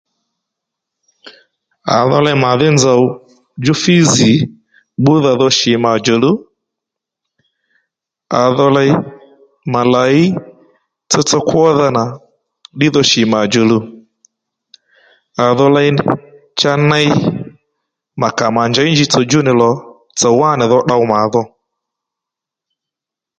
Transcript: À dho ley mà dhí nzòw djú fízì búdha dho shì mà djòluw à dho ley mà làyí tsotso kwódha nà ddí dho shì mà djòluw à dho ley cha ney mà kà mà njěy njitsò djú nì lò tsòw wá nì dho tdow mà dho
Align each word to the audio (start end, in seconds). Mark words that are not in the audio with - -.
À 1.97 1.99
dho 2.09 2.19
ley 2.25 2.37
mà 2.43 2.51
dhí 2.59 2.67
nzòw 2.75 3.01
djú 3.61 3.73
fízì 3.83 4.31
búdha 5.03 5.31
dho 5.39 5.47
shì 5.59 5.71
mà 5.83 5.91
djòluw 5.99 6.35
à 8.41 8.43
dho 8.57 8.67
ley 8.75 8.89
mà 9.73 9.81
làyí 9.93 10.23
tsotso 11.09 11.37
kwódha 11.49 11.87
nà 11.97 12.03
ddí 12.75 12.87
dho 12.93 13.01
shì 13.11 13.21
mà 13.33 13.39
djòluw 13.49 13.81
à 15.43 15.45
dho 15.57 15.67
ley 15.75 15.89
cha 16.59 16.71
ney 16.91 17.07
mà 18.19 18.27
kà 18.37 18.45
mà 18.55 18.63
njěy 18.69 18.87
njitsò 18.91 19.19
djú 19.25 19.39
nì 19.45 19.53
lò 19.61 19.71
tsòw 20.17 20.33
wá 20.41 20.49
nì 20.59 20.65
dho 20.71 20.77
tdow 20.83 21.03
mà 21.11 21.19
dho 21.33 21.41